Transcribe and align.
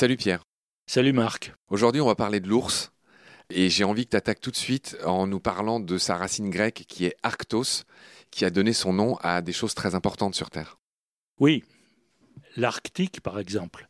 Salut 0.00 0.16
Pierre. 0.16 0.40
Salut 0.86 1.12
Marc. 1.12 1.52
Aujourd'hui, 1.68 2.00
on 2.00 2.06
va 2.06 2.14
parler 2.14 2.40
de 2.40 2.48
l'ours. 2.48 2.90
Et 3.50 3.68
j'ai 3.68 3.84
envie 3.84 4.06
que 4.06 4.12
tu 4.12 4.16
attaques 4.16 4.40
tout 4.40 4.50
de 4.50 4.56
suite 4.56 4.96
en 5.04 5.26
nous 5.26 5.40
parlant 5.40 5.78
de 5.78 5.98
sa 5.98 6.16
racine 6.16 6.48
grecque 6.48 6.86
qui 6.88 7.04
est 7.04 7.16
Arctos, 7.22 7.84
qui 8.30 8.46
a 8.46 8.50
donné 8.50 8.72
son 8.72 8.94
nom 8.94 9.16
à 9.16 9.42
des 9.42 9.52
choses 9.52 9.74
très 9.74 9.94
importantes 9.94 10.34
sur 10.34 10.48
Terre. 10.48 10.78
Oui, 11.38 11.64
l'Arctique 12.56 13.20
par 13.20 13.38
exemple. 13.38 13.88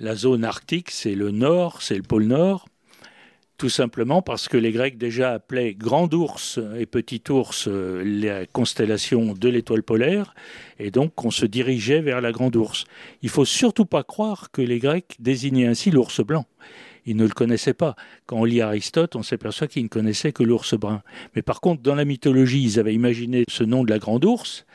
La 0.00 0.16
zone 0.16 0.44
arctique, 0.44 0.90
c'est 0.90 1.14
le 1.14 1.30
nord, 1.30 1.80
c'est 1.80 1.96
le 1.96 2.02
pôle 2.02 2.24
nord, 2.24 2.66
tout 3.56 3.68
simplement 3.68 4.22
parce 4.22 4.48
que 4.48 4.56
les 4.56 4.70
Grecs 4.70 4.98
déjà 4.98 5.32
appelaient 5.32 5.74
grand 5.74 6.12
ours 6.12 6.58
et 6.78 6.86
petit 6.86 7.22
ours 7.30 7.68
euh, 7.68 8.02
la 8.04 8.46
constellation 8.46 9.32
de 9.32 9.48
l'étoile 9.48 9.82
polaire, 9.82 10.34
et 10.78 10.90
donc 10.90 11.24
on 11.24 11.30
se 11.30 11.46
dirigeait 11.46 12.00
vers 12.00 12.20
la 12.20 12.32
grande 12.32 12.56
ours. 12.56 12.84
Il 13.22 13.28
faut 13.28 13.44
surtout 13.44 13.86
pas 13.86 14.02
croire 14.02 14.50
que 14.50 14.62
les 14.62 14.78
Grecs 14.78 15.16
désignaient 15.18 15.66
ainsi 15.66 15.90
l'ours 15.90 16.20
blanc. 16.24 16.46
Ils 17.06 17.16
ne 17.16 17.24
le 17.24 17.30
connaissaient 17.30 17.72
pas. 17.72 17.94
Quand 18.26 18.38
on 18.38 18.44
lit 18.44 18.60
Aristote, 18.60 19.14
on 19.14 19.22
s'aperçoit 19.22 19.68
qu'ils 19.68 19.84
ne 19.84 19.88
connaissaient 19.88 20.32
que 20.32 20.42
l'ours 20.42 20.74
brun. 20.74 21.02
Mais 21.36 21.42
par 21.42 21.60
contre, 21.60 21.80
dans 21.80 21.94
la 21.94 22.04
mythologie, 22.04 22.62
ils 22.62 22.80
avaient 22.80 22.94
imaginé 22.94 23.44
ce 23.48 23.62
nom 23.62 23.84
de 23.84 23.90
la 23.90 24.00
grande 24.00 24.24
ours. 24.24 24.66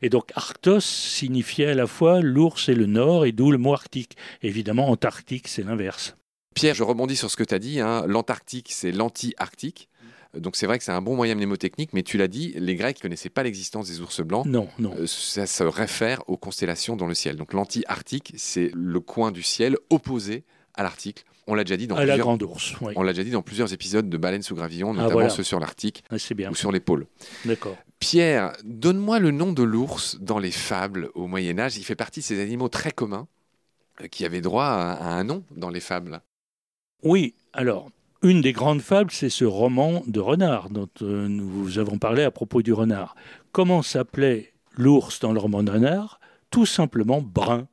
Et 0.00 0.08
donc, 0.08 0.30
Arctos 0.36 0.80
signifiait 0.80 1.66
à 1.66 1.74
la 1.74 1.88
fois 1.88 2.20
l'ours 2.20 2.68
et 2.68 2.74
le 2.74 2.86
nord, 2.86 3.26
et 3.26 3.32
d'où 3.32 3.50
le 3.50 3.58
mot 3.58 3.74
arctique. 3.74 4.16
Évidemment, 4.42 4.90
Antarctique, 4.90 5.48
c'est 5.48 5.64
l'inverse. 5.64 6.16
Pierre, 6.54 6.74
je 6.74 6.82
rebondis 6.82 7.16
sur 7.16 7.30
ce 7.30 7.36
que 7.36 7.44
tu 7.44 7.54
as 7.54 7.58
dit. 7.58 7.80
Hein. 7.80 8.04
L'Antarctique, 8.06 8.70
c'est 8.72 8.92
l'anti-arctique. 8.92 9.88
Donc 10.36 10.56
c'est 10.56 10.66
vrai 10.66 10.78
que 10.78 10.84
c'est 10.84 10.92
un 10.92 11.02
bon 11.02 11.14
moyen 11.14 11.34
mnémotechnique, 11.34 11.90
mais 11.92 12.02
tu 12.02 12.16
l'as 12.16 12.28
dit, 12.28 12.54
les 12.56 12.74
Grecs 12.74 12.96
ne 12.96 13.02
connaissaient 13.02 13.28
pas 13.28 13.42
l'existence 13.42 13.88
des 13.88 14.00
ours 14.00 14.22
blancs. 14.22 14.46
Non, 14.46 14.66
non. 14.78 14.94
Euh, 14.98 15.06
ça 15.06 15.46
se 15.46 15.62
réfère 15.62 16.22
aux 16.26 16.38
constellations 16.38 16.96
dans 16.96 17.06
le 17.06 17.14
ciel. 17.14 17.36
Donc 17.36 17.52
l'anti-arctique, 17.52 18.32
c'est 18.36 18.70
le 18.74 19.00
coin 19.00 19.30
du 19.30 19.42
ciel 19.42 19.76
opposé 19.90 20.44
à 20.74 20.82
l'Arctique. 20.82 21.26
On 21.46 21.54
l'a 21.54 21.64
déjà 21.64 21.76
dit 21.76 21.86
dans 21.86 21.96
à 21.96 21.98
plusieurs... 21.98 22.16
la 22.16 22.22
grande 22.22 22.42
ours. 22.44 22.74
Oui. 22.80 22.94
On 22.96 23.02
l'a 23.02 23.12
déjà 23.12 23.24
dit 23.24 23.30
dans 23.30 23.42
plusieurs 23.42 23.74
épisodes 23.74 24.08
de 24.08 24.16
Baleines 24.16 24.42
sous 24.42 24.54
gravillon, 24.54 24.94
notamment 24.94 25.10
Ah, 25.10 25.12
voilà. 25.12 25.28
ceux 25.28 25.42
sur 25.42 25.60
l'Arctique 25.60 26.02
Ah, 26.08 26.14
ou 26.50 26.54
sur 26.54 26.72
les 26.72 26.80
pôles. 26.80 27.06
D'accord. 27.44 27.76
Pierre, 27.98 28.52
donne-moi 28.64 29.18
le 29.18 29.32
nom 29.32 29.52
de 29.52 29.62
l'ours 29.62 30.16
dans 30.20 30.38
les 30.38 30.50
fables 30.50 31.10
au 31.14 31.26
Moyen 31.26 31.58
Âge. 31.58 31.76
Il 31.76 31.84
fait 31.84 31.94
partie 31.94 32.20
de 32.20 32.24
ces 32.24 32.40
animaux 32.40 32.68
très 32.68 32.90
communs 32.90 33.28
euh, 34.00 34.06
qui 34.08 34.24
avaient 34.24 34.40
droit 34.40 34.64
à 34.64 35.12
un 35.12 35.24
nom 35.24 35.44
dans 35.54 35.68
les 35.68 35.80
fables. 35.80 36.22
Oui, 37.02 37.34
alors, 37.52 37.90
une 38.22 38.40
des 38.40 38.52
grandes 38.52 38.80
fables, 38.80 39.10
c'est 39.10 39.28
ce 39.28 39.44
roman 39.44 40.04
de 40.06 40.20
renard 40.20 40.70
dont 40.70 40.88
euh, 41.02 41.26
nous 41.26 41.48
vous 41.48 41.78
avons 41.80 41.98
parlé 41.98 42.22
à 42.22 42.30
propos 42.30 42.62
du 42.62 42.72
renard. 42.72 43.16
Comment 43.50 43.82
s'appelait 43.82 44.52
l'ours 44.76 45.18
dans 45.18 45.32
le 45.32 45.40
roman 45.40 45.64
de 45.64 45.72
renard? 45.72 46.20
Tout 46.50 46.64
simplement 46.64 47.20
brun. 47.20 47.66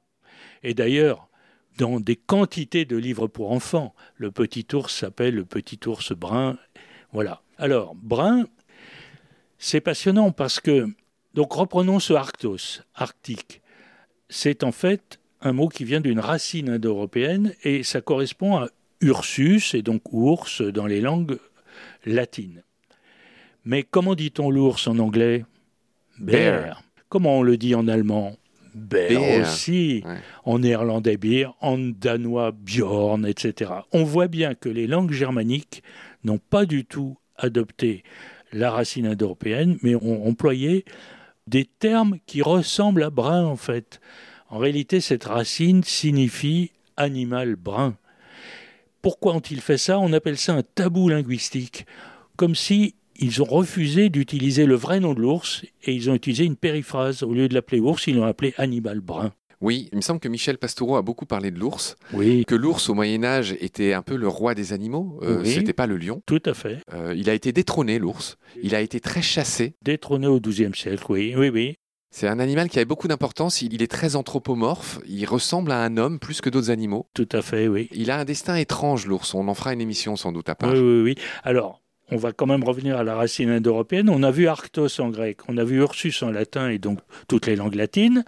Et 0.64 0.74
d'ailleurs, 0.74 1.30
dans 1.78 2.00
des 2.00 2.16
quantités 2.16 2.86
de 2.86 2.98
livres 2.98 3.28
pour 3.28 3.52
enfants, 3.52 3.94
le 4.16 4.32
petit 4.32 4.66
ours 4.74 4.94
s'appelle 4.96 5.36
le 5.36 5.46
petit 5.46 5.80
ours 5.86 6.12
brun. 6.14 6.58
Voilà. 7.14 7.44
Alors, 7.60 7.94
brun, 7.94 8.46
c'est 9.60 9.82
passionnant 9.82 10.32
parce 10.32 10.60
que, 10.60 10.88
donc 11.36 11.54
reprenons 11.54 12.00
ce 12.00 12.14
Arctos, 12.14 12.82
arctique. 12.96 13.62
C'est 14.28 14.64
en 14.64 14.72
fait 14.72 15.20
un 15.42 15.54
mot 15.54 15.68
qui 15.68 15.84
vient 15.84 16.02
d'une 16.02 16.20
racine 16.20 16.70
indo-européenne 16.70 17.54
et 17.64 17.84
ça 17.84 18.02
correspond 18.02 18.58
à 18.58 18.70
Ursus 19.02 19.74
et 19.74 19.82
donc 19.82 20.02
ours 20.12 20.62
dans 20.62 20.86
les 20.86 21.02
langues 21.02 21.38
latines. 22.06 22.64
Mais 23.66 23.84
comment 23.84 24.16
dit-on 24.16 24.50
l'ours 24.50 24.88
en 24.88 25.00
anglais? 25.00 25.46
Bear. 26.20 26.84
Comment 27.08 27.40
on 27.40 27.44
le 27.44 27.58
dit 27.58 27.76
en 27.76 27.88
allemand? 27.88 28.36
Bear, 28.76 29.10
Bear. 29.10 29.42
aussi. 29.42 30.04
Ouais. 30.06 30.18
En 30.46 30.60
néerlandais 30.60 31.18
beer, 31.18 31.56
en 31.60 31.78
danois 31.78 32.52
bjorn, 32.52 33.26
etc. 33.26 33.72
On 33.92 34.04
voit 34.04 34.28
bien 34.28 34.54
que 34.54 34.70
les 34.70 34.88
langues 34.88 35.12
germaniques 35.12 35.84
n'ont 36.24 36.38
pas 36.38 36.66
du 36.66 36.86
tout 36.86 37.18
adopté 37.38 38.04
la 38.52 38.72
racine 38.72 39.08
indo-européenne, 39.08 39.78
mais 39.82 39.96
ont 39.96 40.28
employé 40.28 40.86
des 41.48 41.66
termes 41.66 42.18
qui 42.26 42.42
ressemblent 42.42 43.04
à 43.04 43.10
brun 43.10 43.44
en 43.46 43.56
fait. 43.56 44.00
En 44.50 44.58
réalité, 44.58 45.02
cette 45.02 45.26
racine 45.26 45.84
signifie 45.84 46.72
animal 46.98 47.56
brun. 47.56 47.96
Pourquoi 49.02 49.34
ont-ils 49.36 49.62
fait 49.62 49.78
ça? 49.78 50.00
On 50.00 50.14
appelle 50.14 50.38
ça 50.38 50.54
un 50.54 50.64
tabou 50.64 51.10
linguistique, 51.10 51.86
comme 52.36 52.56
si 52.56 52.96
ils 53.18 53.42
ont 53.42 53.46
refusé 53.46 54.10
d'utiliser 54.10 54.66
le 54.66 54.76
vrai 54.76 55.00
nom 55.00 55.14
de 55.14 55.20
l'ours 55.22 55.64
et 55.84 55.94
ils 55.94 56.10
ont 56.10 56.16
utilisé 56.16 56.46
une 56.46 56.56
périphrase. 56.56 57.24
Au 57.24 57.34
lieu 57.34 57.48
de 57.50 57.54
l'appeler 57.54 57.80
ours, 57.82 58.08
ils 58.08 58.16
l'ont 58.16 58.24
appelé 58.26 58.54
animal 58.58 59.00
brun. 59.02 59.34
Oui, 59.62 59.90
il 59.92 59.98
me 59.98 60.02
semble 60.02 60.22
que 60.22 60.30
Michel 60.30 60.58
Pastoureau 60.58 60.96
a 60.96 61.02
beaucoup 61.02 61.26
parlé 61.26 61.52
de 61.52 61.60
l'ours, 61.60 61.98
Oui, 62.14 62.46
que 62.46 62.56
l'ours 62.56 62.88
au 62.88 62.94
Moyen 62.94 63.26
Âge 63.26 63.54
était 63.60 63.92
un 63.92 64.02
peu 64.02 64.16
le 64.16 64.30
roi 64.30 64.56
des 64.56 64.72
animaux, 64.72 65.20
euh, 65.22 65.42
Oui. 65.42 65.52
c'était 65.52 65.74
pas 65.74 65.86
le 65.86 65.98
lion. 65.98 66.22
tout 66.26 66.42
à 66.46 66.54
fait. 66.54 66.78
Euh, 66.94 67.14
il 67.18 67.30
a 67.30 67.34
été 67.34 67.52
détrôné, 67.52 68.00
l'ours. 68.00 68.38
Il 68.64 68.74
a 68.74 68.80
été 68.80 69.02
très 69.02 69.22
chassé. 69.22 69.74
Détrôné 69.82 70.28
au 70.28 70.40
XIIe 70.40 70.74
siècle, 70.74 71.04
oui, 71.10 71.34
oui, 71.36 71.50
oui. 71.50 71.76
C'est 72.12 72.28
un 72.28 72.40
animal 72.40 72.70
qui 72.70 72.80
avait 72.80 72.86
beaucoup 72.86 73.08
d'importance. 73.08 73.62
Il 73.62 73.82
est 73.82 73.92
très 73.92 74.16
anthropomorphe. 74.16 75.00
Il 75.08 75.26
ressemble 75.26 75.72
à 75.72 75.84
un 75.84 75.98
homme 75.98 76.20
plus 76.20 76.42
que 76.42 76.50
d'autres 76.50 76.72
animaux. 76.72 77.08
Tout 77.14 77.30
à 77.32 77.42
fait, 77.42 77.68
oui. 77.68 77.88
Il 77.92 78.10
a 78.10 78.18
un 78.18 78.26
destin 78.26 78.56
étrange, 78.56 79.06
l'ours. 79.06 79.34
On 79.36 79.48
en 79.48 79.54
fera 79.54 79.74
une 79.74 79.82
émission 79.82 80.16
sans 80.16 80.32
doute 80.32 80.50
à 80.50 80.56
part. 80.56 80.74
Oui, 80.74 80.80
oui, 80.80 81.02
oui. 81.02 81.16
Alors, 81.44 81.82
on 82.10 82.18
va 82.18 82.32
quand 82.32 82.48
même 82.48 82.64
revenir 82.64 82.98
à 82.98 83.04
la 83.04 83.16
racine 83.16 83.50
indo-européenne. 83.50 84.10
On 84.10 84.24
a 84.24 84.32
vu 84.32 84.48
Arctos 84.48 85.00
en 85.00 85.10
grec, 85.10 85.42
on 85.48 85.58
a 85.58 85.64
vu 85.64 85.78
Ursus 85.78 86.24
en 86.24 86.32
latin 86.32 86.70
et 86.70 86.80
donc 86.80 87.00
toutes 87.28 87.46
les 87.46 87.56
langues 87.56 87.76
latines. 87.76 88.26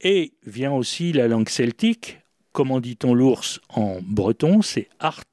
Et 0.00 0.34
vient 0.46 0.72
aussi 0.72 1.12
la 1.12 1.26
langue 1.26 1.48
celtique. 1.48 2.20
Comment 2.52 2.80
dit-on 2.80 3.14
l'ours 3.14 3.60
en 3.68 3.98
breton? 4.00 4.62
C'est 4.62 4.88
Art, 5.00 5.24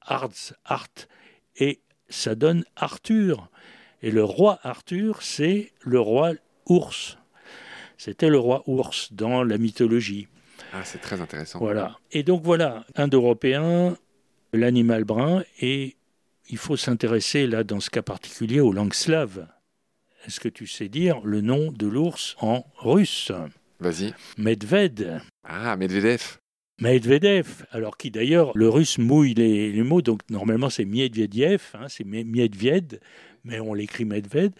Ards, 0.00 0.54
Art. 0.64 0.88
Et 1.56 1.80
ça 2.08 2.34
donne 2.34 2.64
Arthur. 2.74 3.48
Et 4.02 4.10
le 4.10 4.24
roi 4.24 4.58
Arthur, 4.62 5.22
c'est 5.22 5.70
le 5.80 6.00
roi 6.00 6.32
ours. 6.66 7.18
C'était 7.96 8.28
le 8.28 8.38
roi 8.38 8.62
ours 8.66 9.12
dans 9.12 9.42
la 9.42 9.58
mythologie. 9.58 10.28
Ah, 10.72 10.84
c'est 10.84 10.98
très 10.98 11.20
intéressant. 11.20 11.58
Voilà. 11.58 11.98
Et 12.12 12.22
donc 12.22 12.42
voilà, 12.42 12.84
Indo-européen, 12.96 13.96
l'animal 14.52 15.04
brun, 15.04 15.44
et 15.60 15.96
il 16.48 16.58
faut 16.58 16.76
s'intéresser 16.76 17.46
là, 17.46 17.64
dans 17.64 17.80
ce 17.80 17.90
cas 17.90 18.02
particulier, 18.02 18.60
aux 18.60 18.72
langues 18.72 18.94
slaves. 18.94 19.46
Est-ce 20.26 20.40
que 20.40 20.48
tu 20.48 20.66
sais 20.66 20.88
dire 20.88 21.20
le 21.22 21.40
nom 21.40 21.70
de 21.72 21.86
l'ours 21.86 22.36
en 22.40 22.64
russe? 22.78 23.30
Vas-y. 23.80 24.14
Medved. 24.38 25.20
Ah, 25.44 25.76
Medvedev. 25.76 26.38
Medvedev, 26.80 27.66
alors 27.70 27.96
qui 27.96 28.10
d'ailleurs, 28.10 28.50
le 28.56 28.68
russe 28.68 28.98
mouille 28.98 29.34
les, 29.34 29.70
les 29.70 29.82
mots, 29.82 30.02
donc 30.02 30.20
normalement 30.28 30.70
c'est 30.70 30.84
Medvedev, 30.84 31.62
hein, 31.74 31.86
c'est 31.88 32.04
Me- 32.04 32.24
Medved, 32.24 33.00
mais 33.44 33.60
on 33.60 33.74
l'écrit 33.74 34.04
Medved. 34.04 34.52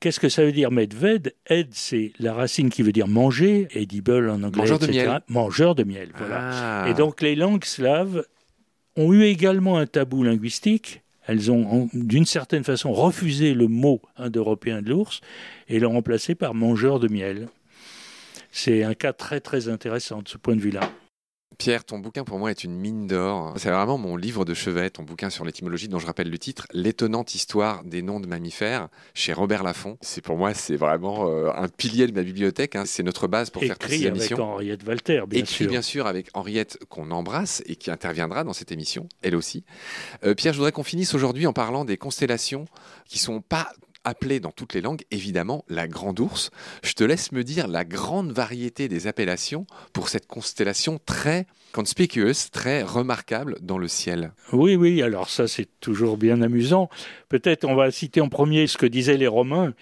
Qu'est-ce 0.00 0.20
que 0.20 0.28
ça 0.28 0.44
veut 0.44 0.52
dire 0.52 0.70
Medved? 0.70 1.34
Ed, 1.46 1.68
c'est 1.72 2.12
la 2.20 2.32
racine 2.32 2.70
qui 2.70 2.82
veut 2.82 2.92
dire 2.92 3.08
manger, 3.08 3.66
edible 3.72 4.30
en 4.30 4.42
anglais, 4.44 4.62
Mangeur 4.62 4.78
de 4.78 4.86
etc. 4.86 5.06
miel. 5.06 5.20
Mangeur 5.28 5.74
de 5.74 5.84
miel, 5.84 6.10
voilà. 6.16 6.84
Ah. 6.84 6.88
Et 6.88 6.94
donc 6.94 7.20
les 7.20 7.34
langues 7.34 7.64
slaves 7.64 8.24
ont 8.96 9.12
eu 9.12 9.24
également 9.24 9.78
un 9.78 9.86
tabou 9.86 10.22
linguistique. 10.22 11.02
Elles 11.26 11.50
ont, 11.50 11.90
d'une 11.92 12.24
certaine 12.24 12.64
façon, 12.64 12.92
refusé 12.92 13.52
le 13.54 13.68
mot 13.68 14.00
indo-européen 14.16 14.80
de 14.80 14.88
l'ours 14.88 15.20
et 15.68 15.78
l'ont 15.78 15.92
remplacé 15.92 16.34
par 16.34 16.54
mangeur 16.54 17.00
de 17.00 17.08
miel. 17.08 17.48
C'est 18.50 18.82
un 18.82 18.94
cas 18.94 19.12
très 19.12 19.40
très 19.40 19.68
intéressant 19.68 20.22
de 20.22 20.28
ce 20.28 20.38
point 20.38 20.56
de 20.56 20.60
vue-là. 20.60 20.80
Pierre, 21.56 21.84
ton 21.84 21.98
bouquin 21.98 22.22
pour 22.22 22.38
moi 22.38 22.50
est 22.52 22.62
une 22.62 22.76
mine 22.76 23.08
d'or. 23.08 23.54
C'est 23.56 23.70
vraiment 23.70 23.98
mon 23.98 24.16
livre 24.16 24.44
de 24.44 24.54
chevet, 24.54 24.90
ton 24.90 25.02
bouquin 25.02 25.28
sur 25.28 25.44
l'étymologie 25.44 25.88
dont 25.88 25.98
je 25.98 26.06
rappelle 26.06 26.30
le 26.30 26.38
titre, 26.38 26.66
L'étonnante 26.72 27.34
histoire 27.34 27.82
des 27.82 28.00
noms 28.00 28.20
de 28.20 28.28
mammifères, 28.28 28.88
chez 29.12 29.32
Robert 29.32 29.64
Laffont. 29.64 29.98
C'est 30.00 30.20
pour 30.20 30.36
moi, 30.36 30.54
c'est 30.54 30.76
vraiment 30.76 31.28
euh, 31.28 31.50
un 31.56 31.66
pilier 31.66 32.06
de 32.06 32.12
ma 32.12 32.22
bibliothèque. 32.22 32.76
hein. 32.76 32.84
C'est 32.86 33.02
notre 33.02 33.26
base 33.26 33.50
pour 33.50 33.62
faire 33.62 33.76
toutes 33.76 33.88
ces 33.90 33.96
Écrit 33.96 34.06
avec 34.08 34.18
émissions. 34.20 34.40
Henriette 34.40 34.86
Walter, 34.86 35.22
bien 35.26 35.40
Écrit 35.40 35.54
sûr. 35.54 35.68
bien 35.68 35.82
sûr 35.82 36.06
avec 36.06 36.28
Henriette 36.34 36.78
qu'on 36.88 37.10
embrasse 37.10 37.60
et 37.66 37.74
qui 37.74 37.90
interviendra 37.90 38.44
dans 38.44 38.52
cette 38.52 38.70
émission, 38.70 39.08
elle 39.22 39.34
aussi. 39.34 39.64
Euh, 40.24 40.34
Pierre, 40.34 40.52
je 40.52 40.58
voudrais 40.58 40.70
qu'on 40.72 40.84
finisse 40.84 41.12
aujourd'hui 41.14 41.46
en 41.48 41.52
parlant 41.52 41.84
des 41.84 41.96
constellations 41.96 42.66
qui 43.06 43.18
sont 43.18 43.40
pas 43.40 43.72
appelées 44.04 44.40
dans 44.40 44.50
toutes 44.52 44.74
les 44.74 44.80
langues, 44.80 45.02
évidemment, 45.10 45.64
la 45.68 45.86
grande 45.88 46.20
ours. 46.20 46.50
Je 46.82 46.92
te 46.94 47.04
laisse 47.04 47.32
me 47.32 47.44
dire 47.44 47.68
la 47.68 47.84
grande 47.84 48.32
variété 48.32 48.88
des 48.88 49.06
appellations 49.06 49.66
pour 49.92 50.08
cette 50.08 50.26
constellation 50.26 50.98
très 51.04 51.46
conspicuous, 51.72 52.50
très 52.50 52.82
remarquable 52.82 53.56
dans 53.60 53.78
le 53.78 53.88
ciel. 53.88 54.32
Oui, 54.52 54.76
oui, 54.76 55.02
alors 55.02 55.28
ça 55.28 55.46
c'est 55.46 55.68
toujours 55.80 56.16
bien 56.16 56.40
amusant. 56.42 56.88
Peut-être 57.28 57.64
on 57.64 57.74
va 57.74 57.90
citer 57.90 58.20
en 58.20 58.28
premier 58.28 58.66
ce 58.66 58.78
que 58.78 58.86
disaient 58.86 59.16
les 59.18 59.26
Romains, 59.26 59.74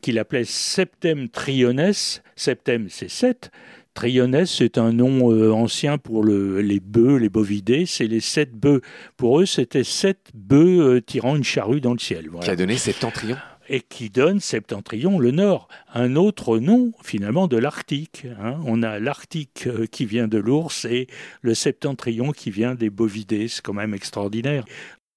qu'il 0.00 0.18
appelait 0.18 0.44
Septem 0.44 1.28
Triones. 1.28 1.92
Septem, 2.36 2.88
c'est 2.90 3.10
sept. 3.10 3.50
Triones, 3.94 4.44
c'est 4.44 4.76
un 4.76 4.92
nom 4.92 5.30
euh, 5.32 5.52
ancien 5.52 5.98
pour 5.98 6.24
le- 6.24 6.60
les 6.60 6.80
bœufs, 6.80 7.16
les 7.16 7.28
bovidés. 7.28 7.86
C'est 7.86 8.08
les 8.08 8.18
sept 8.20 8.52
bœufs. 8.52 8.80
Pour 9.16 9.40
eux, 9.40 9.46
c'était 9.46 9.84
sept 9.84 10.18
bœufs 10.34 10.80
euh, 10.96 11.00
tirant 11.00 11.36
une 11.36 11.44
charrue 11.44 11.80
dans 11.80 11.92
le 11.92 12.00
ciel. 12.00 12.28
Voilà. 12.28 12.44
Qui 12.44 12.50
a 12.50 12.56
donné 12.56 12.76
Septentrion 12.76 13.36
et 13.68 13.80
qui 13.80 14.10
donne 14.10 14.40
septentrion, 14.40 15.18
le 15.18 15.30
nord, 15.30 15.68
un 15.92 16.16
autre 16.16 16.58
nom 16.58 16.92
finalement 17.02 17.48
de 17.48 17.56
l'Arctique. 17.56 18.26
Hein. 18.40 18.60
On 18.64 18.82
a 18.82 18.98
l'Arctique 18.98 19.66
euh, 19.66 19.86
qui 19.86 20.04
vient 20.04 20.28
de 20.28 20.38
l'ours 20.38 20.84
et 20.84 21.06
le 21.42 21.54
septentrion 21.54 22.32
qui 22.32 22.50
vient 22.50 22.74
des 22.74 22.90
bovidés, 22.90 23.48
c'est 23.48 23.62
quand 23.62 23.72
même 23.72 23.94
extraordinaire. 23.94 24.64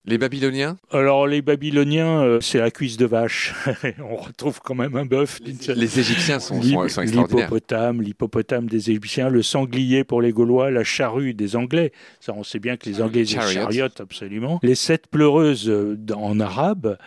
Les 0.10 0.18
Babyloniens? 0.18 0.78
Alors, 0.90 1.28
les 1.28 1.42
Babyloniens, 1.42 2.22
euh, 2.22 2.40
c'est 2.40 2.60
la 2.60 2.72
cuisse 2.72 2.96
de 2.96 3.06
vache. 3.06 3.54
On 4.00 4.16
retrouve 4.16 4.62
quand 4.64 4.74
même 4.74 4.96
un 4.96 5.06
bœuf. 5.06 5.42
Les, 5.44 6.00
Égyptiens 6.00 6.40
sont, 6.40 6.62
sont, 6.62 6.86
extraordinaires. 6.86 7.26
L'hippopotame, 7.28 8.02
l'hippopotame 8.02 8.68
des 8.68 8.90
Égyptiens, 8.90 9.28
le 9.28 9.44
sanglier 9.44 10.06
pour 10.06 10.22
les 10.22 10.32
Gaulois, 10.32 10.72
la 10.72 10.86
charrue 10.86 11.34
des 11.34 11.58
Anglais. 11.58 11.92
Ça, 12.22 12.34
on 12.34 12.44
sait 12.44 12.60
bien 12.60 12.78
que 12.78 12.90
les 12.90 13.02
Anglais, 13.02 13.26
c'est 13.26 13.42
chariot, 13.42 13.90
absolument. 14.00 14.62
Les 14.64 14.76
sept 14.76 15.08
pleureuses 15.08 15.70
euh, 15.70 15.98
en 16.16 16.40
arabe. 16.40 16.98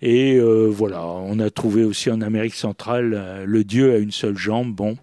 Et 0.00 0.36
euh, 0.36 0.68
voilà, 0.70 1.04
on 1.04 1.40
a 1.40 1.50
trouvé 1.50 1.82
aussi 1.82 2.08
en 2.08 2.20
Amérique 2.20 2.54
centrale 2.54 3.42
le 3.44 3.64
dieu 3.64 3.94
à 3.94 3.98
une 3.98 4.12
seule 4.12 4.36
jambe. 4.36 4.72
Bon. 4.72 4.96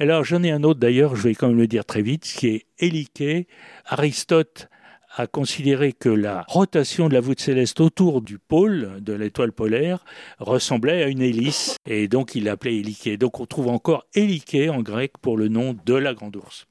Alors 0.00 0.24
j'en 0.24 0.42
ai 0.42 0.50
un 0.50 0.62
autre 0.62 0.80
d'ailleurs, 0.80 1.16
je 1.16 1.22
vais 1.24 1.34
quand 1.34 1.48
même 1.48 1.58
le 1.58 1.66
dire 1.66 1.84
très 1.84 2.00
vite, 2.00 2.22
qui 2.22 2.46
est 2.48 2.64
Éliqué. 2.78 3.46
Aristote 3.84 4.70
a 5.18 5.26
considéré 5.26 5.92
que 5.92 6.08
la 6.08 6.44
rotation 6.46 7.08
de 7.08 7.14
la 7.14 7.20
voûte 7.20 7.40
céleste 7.40 7.80
autour 7.80 8.22
du 8.22 8.38
pôle 8.38 8.98
de 9.00 9.12
l'étoile 9.12 9.52
polaire 9.52 10.04
ressemblait 10.38 11.02
à 11.02 11.08
une 11.08 11.22
hélice, 11.22 11.76
et 11.86 12.06
donc 12.06 12.36
il 12.36 12.44
l'appelait 12.44 12.76
Héliquée. 12.76 13.16
Donc 13.16 13.40
on 13.40 13.46
trouve 13.46 13.68
encore 13.68 14.06
Héliquée 14.14 14.70
en 14.70 14.80
grec 14.80 15.12
pour 15.20 15.36
le 15.36 15.48
nom 15.48 15.76
de 15.84 15.94
la 15.94 16.14
grande 16.14 16.36
ours. 16.36 16.66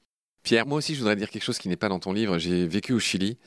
Pierre, 0.47 0.65
moi 0.65 0.77
aussi 0.77 0.93
je 0.93 0.99
voudrais 0.99 1.17
dire 1.17 1.29
quelque 1.29 1.43
chose 1.43 1.57
qui 1.57 1.67
n'est 1.67 1.75
pas 1.75 1.89
dans 1.89 1.99
ton 1.99 2.13
livre. 2.13 2.37
J'ai 2.37 2.65
vécu 2.65 2.93
au 2.93 2.99
Chili 2.99 3.37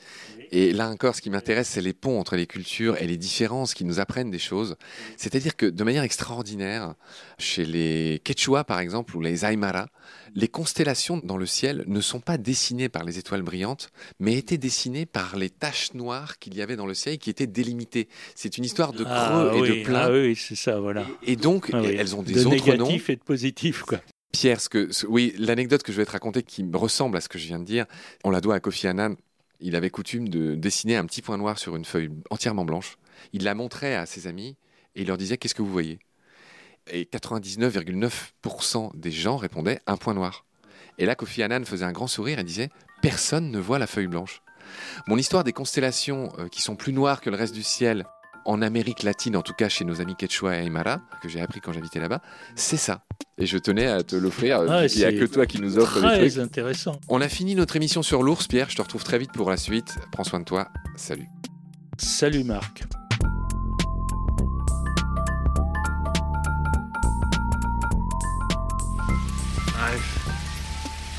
et 0.51 0.71
là 0.71 0.87
encore, 0.87 1.15
ce 1.15 1.21
qui 1.23 1.31
m'intéresse, 1.31 1.67
c'est 1.69 1.81
les 1.81 1.93
ponts 1.93 2.19
entre 2.19 2.35
les 2.35 2.45
cultures 2.45 2.95
et 3.01 3.07
les 3.07 3.17
différences 3.17 3.73
qui 3.73 3.85
nous 3.85 3.99
apprennent 3.99 4.29
des 4.29 4.37
choses. 4.37 4.75
C'est-à-dire 5.17 5.55
que 5.55 5.65
de 5.65 5.83
manière 5.83 6.03
extraordinaire, 6.03 6.93
chez 7.39 7.65
les 7.65 8.21
Quechua 8.23 8.63
par 8.65 8.79
exemple, 8.79 9.17
ou 9.17 9.21
les 9.21 9.45
Aymara, 9.45 9.87
les 10.35 10.47
constellations 10.47 11.19
dans 11.23 11.37
le 11.37 11.47
ciel 11.47 11.85
ne 11.87 12.01
sont 12.01 12.19
pas 12.19 12.37
dessinées 12.37 12.87
par 12.87 13.03
les 13.03 13.17
étoiles 13.17 13.41
brillantes, 13.41 13.89
mais 14.19 14.35
étaient 14.35 14.59
dessinées 14.59 15.07
par 15.07 15.37
les 15.37 15.49
taches 15.49 15.95
noires 15.95 16.37
qu'il 16.37 16.53
y 16.53 16.61
avait 16.61 16.75
dans 16.75 16.85
le 16.85 16.93
ciel 16.93 17.17
qui 17.17 17.31
étaient 17.31 17.47
délimitées. 17.47 18.09
C'est 18.35 18.59
une 18.59 18.63
histoire 18.63 18.93
de 18.93 19.05
ah 19.07 19.49
creux 19.49 19.65
et 19.65 19.79
de 19.79 19.83
plein. 19.83 20.01
Ah 20.01 20.11
oui, 20.11 20.35
c'est 20.35 20.53
ça, 20.53 20.79
voilà. 20.79 21.07
Et, 21.23 21.35
donc, 21.35 21.71
ah 21.73 21.81
elles 21.81 22.15
ont 22.15 22.21
des 22.21 22.33
de 22.33 22.45
autres 22.45 22.75
noms. 22.75 22.89
et 22.89 23.15
de 23.15 23.23
positif, 23.23 23.81
quoi. 23.81 23.97
Pierre, 24.31 24.59
oui, 25.07 25.33
l'anecdote 25.37 25.83
que 25.83 25.91
je 25.91 25.97
vais 25.97 26.05
te 26.05 26.11
raconter 26.11 26.41
qui 26.43 26.65
ressemble 26.73 27.17
à 27.17 27.21
ce 27.21 27.29
que 27.29 27.37
je 27.37 27.47
viens 27.47 27.59
de 27.59 27.65
dire, 27.65 27.85
on 28.23 28.29
la 28.29 28.41
doit 28.41 28.55
à 28.55 28.59
Kofi 28.59 28.87
Annan 28.87 29.15
il 29.61 29.75
avait 29.75 29.91
coutume 29.91 30.27
de 30.27 30.55
dessiner 30.55 30.97
un 30.97 31.05
petit 31.05 31.21
point 31.21 31.37
noir 31.37 31.59
sur 31.59 31.75
une 31.75 31.85
feuille 31.85 32.09
entièrement 32.31 32.65
blanche. 32.65 32.97
Il 33.31 33.43
la 33.43 33.53
montrait 33.53 33.95
à 33.95 34.07
ses 34.07 34.27
amis 34.27 34.57
et 34.95 35.01
il 35.01 35.07
leur 35.07 35.17
disait 35.17 35.37
Qu'est-ce 35.37 35.55
que 35.55 35.61
vous 35.61 35.71
voyez? 35.71 35.99
Et 36.91 37.03
99,9% 37.05 38.97
des 38.97 39.11
gens 39.11 39.37
répondaient 39.37 39.79
Un 39.85 39.97
point 39.97 40.15
noir. 40.15 40.45
Et 40.97 41.05
là, 41.05 41.15
Kofi 41.15 41.43
Annan 41.43 41.63
faisait 41.63 41.85
un 41.85 41.91
grand 41.91 42.07
sourire 42.07 42.39
et 42.39 42.43
disait 42.43 42.69
Personne 43.03 43.51
ne 43.51 43.59
voit 43.59 43.77
la 43.79 43.87
feuille 43.87 44.07
blanche. 44.07 44.41
Mon 45.07 45.17
histoire 45.17 45.43
des 45.43 45.53
constellations 45.53 46.33
euh, 46.39 46.47
qui 46.47 46.61
sont 46.61 46.75
plus 46.75 46.93
noires 46.93 47.21
que 47.21 47.29
le 47.29 47.35
reste 47.35 47.53
du 47.53 47.63
ciel 47.63 48.05
en 48.45 48.61
Amérique 48.61 49.03
latine, 49.03 49.35
en 49.35 49.41
tout 49.41 49.53
cas 49.53 49.69
chez 49.69 49.85
nos 49.85 50.01
amis 50.01 50.15
Quechua 50.15 50.57
et 50.57 50.65
Aymara, 50.65 51.01
que 51.21 51.29
j'ai 51.29 51.41
appris 51.41 51.61
quand 51.61 51.73
j'habitais 51.73 51.99
là-bas, 51.99 52.21
c'est 52.55 52.77
ça. 52.77 53.03
Et 53.37 53.45
je 53.45 53.57
tenais 53.57 53.87
à 53.87 54.03
te 54.03 54.15
l'offrir. 54.15 54.61
Ah, 54.69 54.85
il 54.85 54.97
n'y 54.97 55.03
a 55.03 55.11
que 55.11 55.25
toi 55.25 55.45
qui 55.45 55.59
nous 55.59 55.77
offre 55.77 56.01
des 56.01 56.29
trucs. 56.29 56.37
intéressant. 56.43 56.99
On 57.09 57.21
a 57.21 57.29
fini 57.29 57.55
notre 57.55 57.75
émission 57.75 58.03
sur 58.03 58.23
l'ours, 58.23 58.47
Pierre. 58.47 58.69
Je 58.69 58.75
te 58.75 58.81
retrouve 58.81 59.03
très 59.03 59.17
vite 59.17 59.31
pour 59.31 59.49
la 59.49 59.57
suite. 59.57 59.97
Prends 60.11 60.23
soin 60.23 60.39
de 60.39 60.45
toi. 60.45 60.67
Salut. 60.95 61.27
Salut 61.97 62.43
Marc. 62.43 62.83
I've 69.77 70.03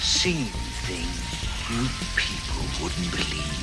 seen 0.00 0.46
things 0.86 1.32
you 1.70 1.88
people 2.16 2.62
wouldn't 2.80 3.10
believe. 3.10 3.62